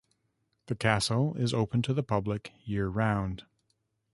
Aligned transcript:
The 0.65 0.73
castle 0.73 1.35
is 1.37 1.53
open 1.53 1.83
to 1.83 1.93
the 1.93 2.01
public 2.01 2.51
year-round. 2.65 3.45